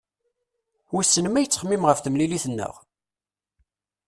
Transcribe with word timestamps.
Wissen 0.91 1.25
ma 1.29 1.39
yettxemmim 1.41 1.83
ɣef 1.85 1.99
temlilit-nneɣ? 2.01 2.75